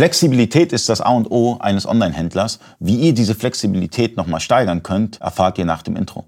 [0.00, 2.58] Flexibilität ist das A und O eines Online-Händlers.
[2.78, 6.24] Wie ihr diese Flexibilität nochmal steigern könnt, erfahrt ihr nach dem Intro.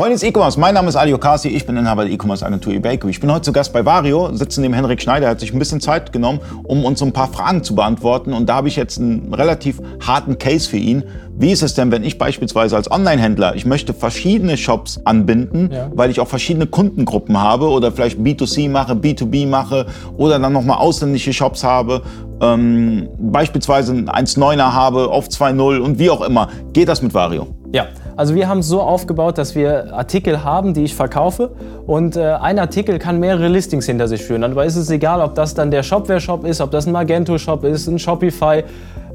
[0.00, 3.10] Freunde des E-Commerce, mein Name ist Ali Okasi, ich bin Inhaber der E-Commerce Agentur eBakery.
[3.10, 5.58] Ich bin heute zu Gast bei Vario, sitze neben Henrik Schneider, er hat sich ein
[5.58, 8.76] bisschen Zeit genommen, um uns so ein paar Fragen zu beantworten und da habe ich
[8.76, 11.04] jetzt einen relativ harten Case für ihn.
[11.36, 15.90] Wie ist es denn, wenn ich beispielsweise als Online-Händler, ich möchte verschiedene Shops anbinden, ja.
[15.94, 19.84] weil ich auch verschiedene Kundengruppen habe oder vielleicht B2C mache, B2B mache
[20.16, 22.00] oder dann nochmal ausländische Shops habe,
[22.40, 26.48] ähm, beispielsweise einen 1.9er habe auf 2.0 und wie auch immer.
[26.72, 27.48] Geht das mit Vario?
[27.72, 31.50] Ja, also wir haben es so aufgebaut, dass wir Artikel haben, die ich verkaufe
[31.86, 34.42] und äh, ein Artikel kann mehrere Listings hinter sich führen.
[34.42, 37.86] Dabei ist es egal, ob das dann der Shopware-Shop ist, ob das ein Magento-Shop ist,
[37.86, 38.64] ein Shopify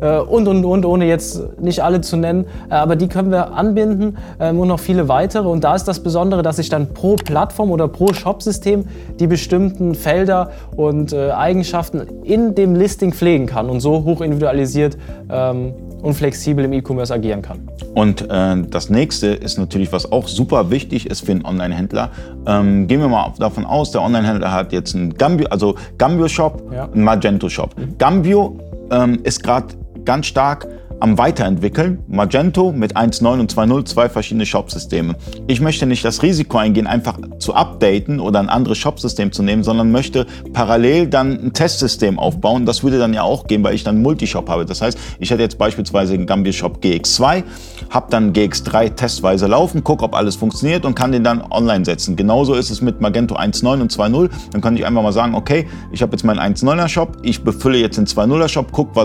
[0.02, 2.46] äh, und, und, und, ohne jetzt nicht alle zu nennen.
[2.70, 5.48] Äh, aber die können wir anbinden ähm, und noch viele weitere.
[5.48, 8.86] Und da ist das Besondere, dass ich dann pro Plattform oder pro Shop-System
[9.20, 14.98] die bestimmten Felder und äh, Eigenschaften in dem Listing pflegen kann und so hoch individualisiert
[15.30, 15.74] ähm,
[16.06, 17.68] und flexibel im E-Commerce agieren kann.
[17.96, 22.12] Und äh, das nächste ist natürlich, was auch super wichtig ist für einen Online-Händler.
[22.46, 26.86] Ähm, gehen wir mal davon aus, der Online-Händler hat jetzt einen Gambio, also Gambio-Shop, ja.
[26.86, 27.76] einen Magento-Shop.
[27.76, 27.98] Mhm.
[27.98, 28.60] Gambio
[28.92, 29.74] ähm, ist gerade
[30.06, 30.68] ganz stark
[31.00, 32.00] am Weiterentwickeln.
[32.08, 35.16] Magento mit 1.9 und 2.0, zwei verschiedene Shop-Systeme.
[35.48, 39.64] Ich möchte nicht das Risiko eingehen, einfach zu updaten oder ein anderes Shop-System zu nehmen,
[39.64, 42.66] sondern möchte parallel dann ein Testsystem aufbauen.
[42.66, 44.66] Das würde dann ja auch gehen, weil ich dann Multishop habe.
[44.66, 47.44] Das heißt, ich hätte jetzt beispielsweise einen Gambia Shop GX2,
[47.90, 52.16] habe dann GX3 testweise laufen, gucke, ob alles funktioniert und kann den dann online setzen.
[52.16, 54.30] Genauso ist es mit Magento 1.9 und 2.0.
[54.52, 57.78] Dann kann ich einfach mal sagen, okay, ich habe jetzt meinen 1.9er Shop, ich befülle
[57.78, 58.96] jetzt den 2.0er Shop, gucke,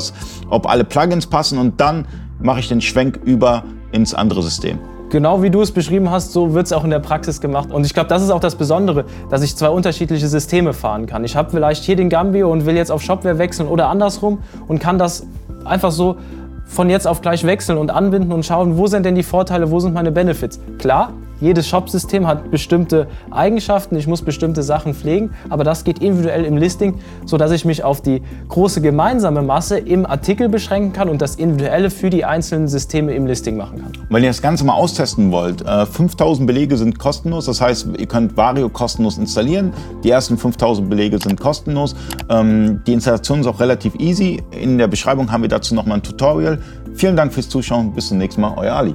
[0.50, 2.06] ob alle Plugins passen und dann
[2.40, 4.78] mache ich den Schwenk über ins andere System.
[5.10, 7.72] Genau wie du es beschrieben hast, so wird es auch in der Praxis gemacht.
[7.72, 11.24] Und ich glaube, das ist auch das Besondere, dass ich zwei unterschiedliche Systeme fahren kann.
[11.24, 14.78] Ich habe vielleicht hier den Gambio und will jetzt auf Shopware wechseln oder andersrum und
[14.78, 15.26] kann das
[15.64, 16.16] einfach so
[16.64, 19.80] von jetzt auf gleich wechseln und anbinden und schauen, wo sind denn die Vorteile, wo
[19.80, 20.60] sind meine Benefits.
[20.78, 26.44] Klar, jedes Shop-System hat bestimmte Eigenschaften, ich muss bestimmte Sachen pflegen, aber das geht individuell
[26.44, 31.22] im Listing, sodass ich mich auf die große gemeinsame Masse im Artikel beschränken kann und
[31.22, 33.92] das Individuelle für die einzelnen Systeme im Listing machen kann.
[34.08, 38.06] Wenn ihr das Ganze mal austesten wollt, 5000 äh, Belege sind kostenlos, das heißt, ihr
[38.06, 39.72] könnt Vario kostenlos installieren.
[40.04, 41.94] Die ersten 5000 Belege sind kostenlos.
[42.28, 44.42] Ähm, die Installation ist auch relativ easy.
[44.50, 46.58] In der Beschreibung haben wir dazu nochmal ein Tutorial.
[46.94, 47.92] Vielen Dank fürs Zuschauen.
[47.92, 48.54] Bis zum nächsten Mal.
[48.56, 48.94] Euer Ali.